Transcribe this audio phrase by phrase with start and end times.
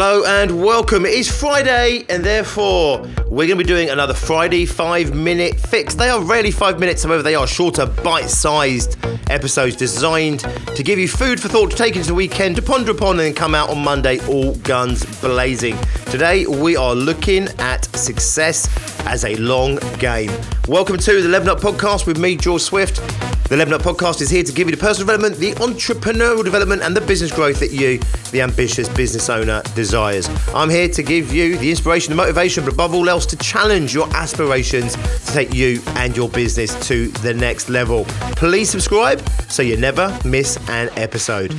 [0.00, 1.04] Hello and welcome.
[1.04, 5.96] It is Friday, and therefore we're going to be doing another Friday five minute fix.
[5.96, 8.96] They are rarely five minutes, however, they are shorter, bite sized
[9.28, 12.92] episodes designed to give you food for thought to take into the weekend, to ponder
[12.92, 15.76] upon, and then come out on Monday all guns blazing.
[16.12, 18.68] Today we are looking at success
[19.04, 20.30] as a long game.
[20.68, 23.00] Welcome to the Level Up Podcast with me, George Swift.
[23.48, 26.82] The Level Up Podcast is here to give you the personal development, the entrepreneurial development,
[26.82, 27.98] and the business growth that you,
[28.30, 30.28] the ambitious business owner, desires.
[30.48, 33.94] I'm here to give you the inspiration, the motivation, but above all else, to challenge
[33.94, 38.04] your aspirations to take you and your business to the next level.
[38.36, 41.56] Please subscribe so you never miss an episode.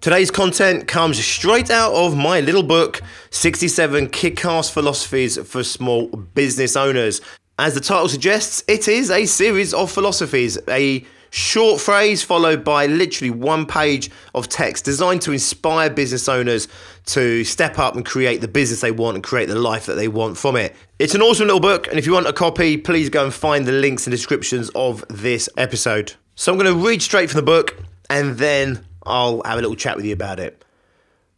[0.00, 6.08] Today's content comes straight out of my little book, 67 Kick Ass Philosophies for Small
[6.08, 7.20] Business Owners.
[7.62, 12.86] As the title suggests, it is a series of philosophies, a short phrase followed by
[12.86, 16.66] literally one page of text designed to inspire business owners
[17.04, 20.08] to step up and create the business they want and create the life that they
[20.08, 20.74] want from it.
[20.98, 23.64] It's an awesome little book, and if you want a copy, please go and find
[23.64, 26.14] the links and descriptions of this episode.
[26.34, 29.76] So I'm going to read straight from the book and then I'll have a little
[29.76, 30.64] chat with you about it.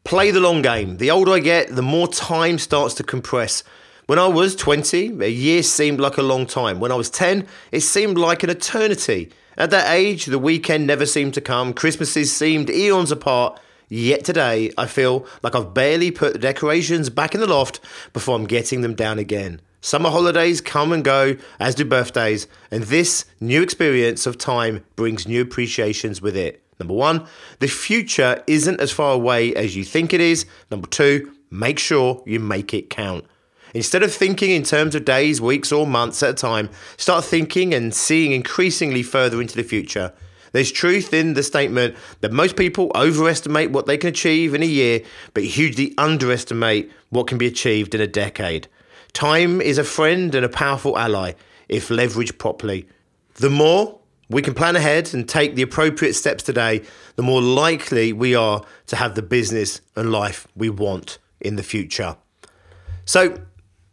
[0.04, 0.96] Play the long game.
[0.96, 3.62] The older I get, the more time starts to compress
[4.06, 6.78] when I was 20, a year seemed like a long time.
[6.78, 9.30] When I was 10, it seemed like an eternity.
[9.56, 13.58] At that age, the weekend never seemed to come, Christmases seemed eons apart.
[13.88, 17.80] Yet today, I feel like I've barely put the decorations back in the loft
[18.12, 19.60] before I'm getting them down again.
[19.80, 25.28] Summer holidays come and go, as do birthdays, and this new experience of time brings
[25.28, 26.62] new appreciations with it.
[26.78, 27.26] Number one,
[27.60, 30.44] the future isn't as far away as you think it is.
[30.70, 33.24] Number two, make sure you make it count.
[33.74, 37.74] Instead of thinking in terms of days, weeks, or months at a time, start thinking
[37.74, 40.12] and seeing increasingly further into the future.
[40.52, 44.66] There's truth in the statement that most people overestimate what they can achieve in a
[44.66, 45.00] year,
[45.34, 48.68] but hugely underestimate what can be achieved in a decade.
[49.12, 51.32] Time is a friend and a powerful ally
[51.68, 52.86] if leveraged properly.
[53.34, 53.98] The more
[54.30, 56.82] we can plan ahead and take the appropriate steps today,
[57.16, 61.64] the more likely we are to have the business and life we want in the
[61.64, 62.16] future.
[63.04, 63.38] So,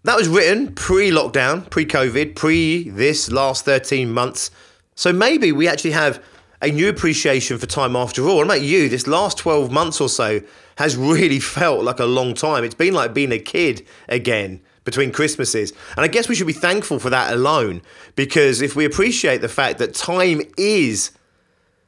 [0.04, 4.50] that was written pre lockdown, pre COVID, pre this last 13 months.
[4.96, 6.24] So maybe we actually have
[6.62, 8.38] a new appreciation for time after all.
[8.38, 8.90] What about you?
[8.90, 10.42] This last 12 months or so
[10.78, 12.64] has really felt like a long time.
[12.64, 15.74] It's been like being a kid again between Christmases.
[15.96, 17.82] And I guess we should be thankful for that alone
[18.16, 21.12] because if we appreciate the fact that time is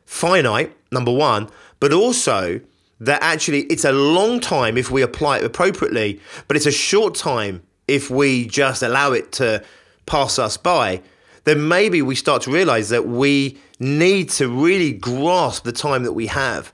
[0.06, 2.62] finite, number one, but also
[3.00, 7.16] that actually it's a long time if we apply it appropriately, but it's a short
[7.16, 9.64] time if we just allow it to
[10.06, 11.02] pass us by,
[11.44, 16.14] then maybe we start to realize that we need to really grasp the time that
[16.14, 16.74] we have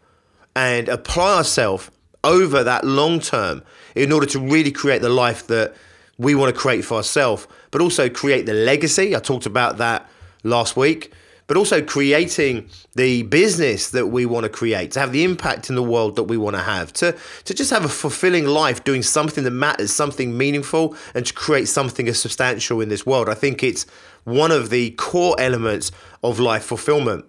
[0.56, 1.90] and apply ourselves
[2.24, 3.64] over that long term
[3.96, 5.74] in order to really create the life that
[6.18, 9.16] we want to create for ourselves, but also create the legacy.
[9.16, 10.10] I talked about that
[10.44, 11.14] last week
[11.50, 15.76] but also creating the business that we want to create, to have the impact in
[15.76, 19.02] the world that we want to have, to, to just have a fulfilling life doing
[19.02, 23.28] something that matters, something meaningful, and to create something as substantial in this world.
[23.28, 23.88] I think it's
[24.26, 25.92] one of the core elements
[26.24, 27.26] of life fulfillment.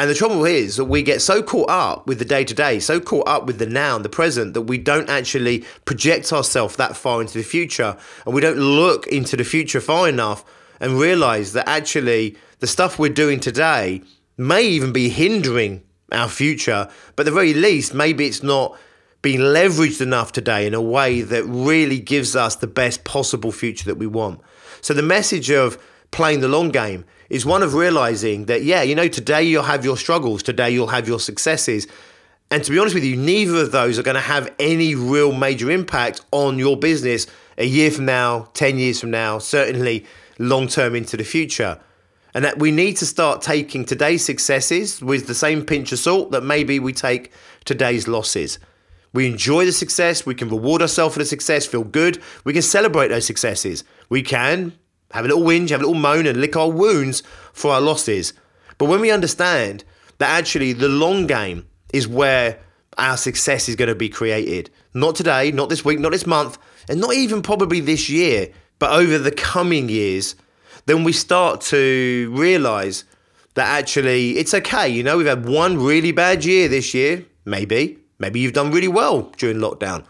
[0.00, 2.80] And the trouble is that we get so caught up with the day to day,
[2.80, 6.74] so caught up with the now and the present that we don't actually project ourselves
[6.74, 10.44] that far into the future and we don't look into the future far enough
[10.80, 14.00] and realize that actually the stuff we're doing today
[14.38, 18.74] may even be hindering our future, but at the very least, maybe it's not
[19.20, 23.84] being leveraged enough today in a way that really gives us the best possible future
[23.84, 24.40] that we want.
[24.80, 25.76] So the message of
[26.10, 29.84] playing the long game is one of realizing that, yeah, you know, today you'll have
[29.84, 31.86] your struggles, today you'll have your successes.
[32.50, 35.32] And to be honest with you, neither of those are going to have any real
[35.32, 37.26] major impact on your business
[37.58, 40.06] a year from now, 10 years from now, certainly
[40.38, 41.78] long term into the future
[42.34, 46.32] and that we need to start taking today's successes with the same pinch of salt
[46.32, 47.32] that maybe we take
[47.64, 48.58] today's losses.
[49.12, 52.62] We enjoy the success, we can reward ourselves for the success, feel good, we can
[52.62, 53.84] celebrate those successes.
[54.08, 54.72] We can
[55.12, 57.22] have a little whinge, have a little moan, and lick our wounds
[57.52, 58.32] for our losses.
[58.76, 59.84] But when we understand
[60.18, 62.58] that actually the long game is where
[62.98, 66.58] our success is going to be created, not today, not this week, not this month,
[66.88, 68.48] and not even probably this year,
[68.80, 70.34] but over the coming years
[70.86, 73.04] then we start to realize
[73.54, 74.88] that actually it's okay.
[74.88, 77.98] You know, we've had one really bad year this year, maybe.
[78.18, 80.04] Maybe you've done really well during lockdown.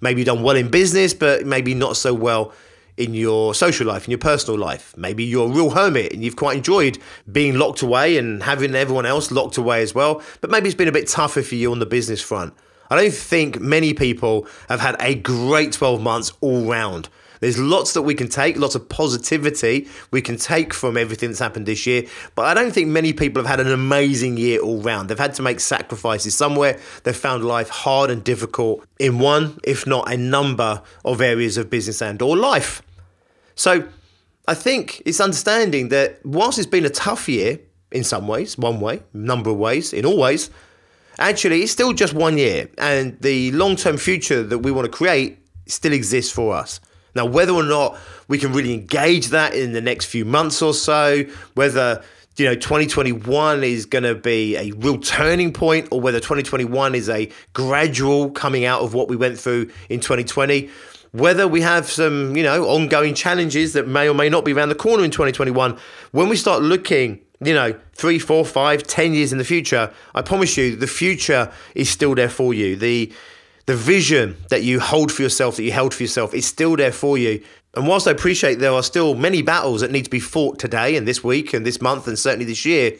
[0.00, 2.52] Maybe you've done well in business, but maybe not so well
[2.96, 4.94] in your social life, in your personal life.
[4.96, 6.98] Maybe you're a real hermit and you've quite enjoyed
[7.30, 10.22] being locked away and having everyone else locked away as well.
[10.40, 12.54] But maybe it's been a bit tougher for you on the business front.
[12.90, 17.08] I don't think many people have had a great 12 months all round.
[17.40, 21.40] There's lots that we can take, lots of positivity we can take from everything that's
[21.40, 22.04] happened this year.
[22.34, 25.08] But I don't think many people have had an amazing year all round.
[25.08, 26.78] They've had to make sacrifices somewhere.
[27.02, 31.70] They've found life hard and difficult in one, if not a number of areas of
[31.70, 32.82] business and or life.
[33.54, 33.88] So
[34.46, 37.58] I think it's understanding that whilst it's been a tough year
[37.90, 40.50] in some ways, one way, number of ways, in all ways,
[41.18, 42.68] actually it's still just one year.
[42.76, 46.80] And the long term future that we want to create still exists for us.
[47.14, 47.98] Now, whether or not
[48.28, 51.24] we can really engage that in the next few months or so,
[51.54, 52.02] whether
[52.36, 57.08] you know 2021 is going to be a real turning point or whether 2021 is
[57.08, 60.70] a gradual coming out of what we went through in 2020
[61.12, 64.70] whether we have some you know ongoing challenges that may or may not be around
[64.70, 65.76] the corner in 2021
[66.12, 70.22] when we start looking you know three four five ten years in the future i
[70.22, 72.76] promise you the future is still there for you.
[72.76, 73.12] The
[73.70, 76.90] the vision that you hold for yourself, that you held for yourself, is still there
[76.90, 77.40] for you.
[77.74, 80.96] And whilst I appreciate there are still many battles that need to be fought today
[80.96, 82.96] and this week and this month and certainly this year,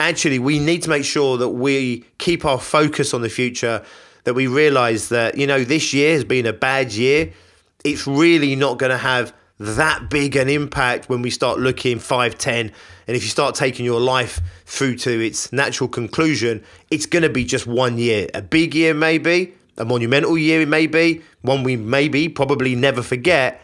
[0.00, 3.84] actually, we need to make sure that we keep our focus on the future,
[4.24, 7.32] that we realize that, you know, this year has been a bad year.
[7.84, 12.36] It's really not going to have that big an impact when we start looking 5,
[12.36, 12.72] 10,
[13.06, 17.30] and if you start taking your life through to its natural conclusion, it's going to
[17.30, 18.26] be just one year.
[18.34, 23.62] A big year, maybe, a monumental year, maybe one we maybe probably never forget.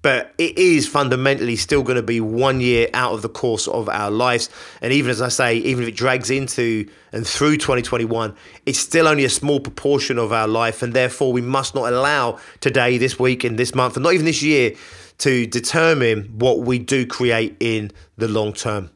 [0.00, 3.88] But it is fundamentally still going to be one year out of the course of
[3.88, 4.48] our lives.
[4.80, 8.32] And even as I say, even if it drags into and through 2021,
[8.64, 10.82] it's still only a small proportion of our life.
[10.84, 14.26] And therefore, we must not allow today, this week, and this month, and not even
[14.26, 14.76] this year,
[15.18, 18.90] to determine what we do create in the long term.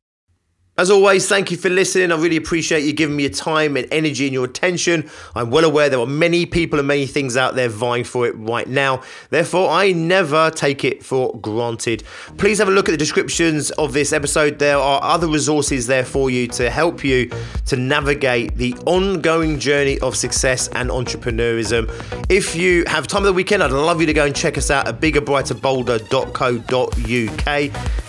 [0.82, 2.10] As always, thank you for listening.
[2.10, 5.08] I really appreciate you giving me your time and energy and your attention.
[5.36, 8.36] I'm well aware there are many people and many things out there vying for it
[8.36, 9.04] right now.
[9.30, 12.02] Therefore, I never take it for granted.
[12.36, 14.58] Please have a look at the descriptions of this episode.
[14.58, 17.30] There are other resources there for you to help you
[17.66, 21.88] to navigate the ongoing journey of success and entrepreneurism.
[22.28, 24.68] If you have time of the weekend, I'd love you to go and check us
[24.68, 27.46] out at biggerbrighterbolder.co.uk.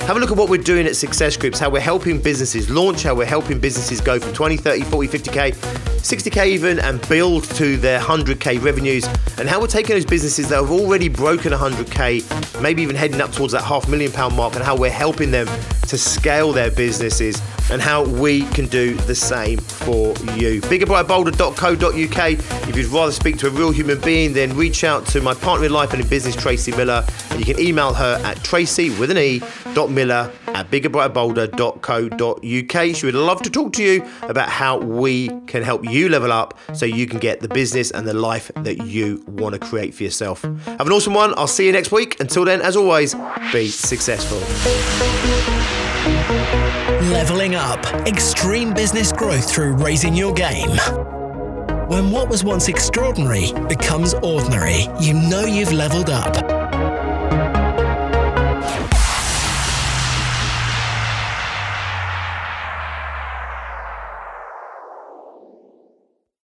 [0.08, 2.75] Have a look at what we're doing at Success Groups, how we're helping businesses businesses
[2.75, 7.44] launch, how we're helping businesses go from 20, 30, 40, 50k, 60k even, and build
[7.56, 9.06] to their 100k revenues,
[9.38, 13.31] and how we're taking those businesses that have already broken 100k, maybe even heading up
[13.31, 15.48] towards that half million pound mark, and how we're helping them
[15.88, 20.62] to scale their businesses, and how we can do the same for you.
[20.62, 22.69] Biggerbrighterbolder.co.uk.
[22.69, 25.65] If you'd rather speak to a real human being, then reach out to my partner
[25.65, 29.12] in life and in business, Tracey Miller, and you can email her at tracey with
[29.12, 29.42] an e
[29.74, 32.95] dot miller at biggerbrighterbolder.co.uk.
[32.95, 36.57] She would love to talk to you about how we can help you level up
[36.73, 40.03] so you can get the business and the life that you want to create for
[40.03, 40.41] yourself.
[40.44, 41.33] Have an awesome one.
[41.38, 42.19] I'll see you next week.
[42.19, 43.15] Until then, as always,
[43.51, 44.39] be successful.
[47.11, 47.83] Leveling up.
[48.07, 50.77] Extreme business growth through raising your game.
[51.88, 56.62] When what was once extraordinary becomes ordinary, you know you've leveled up.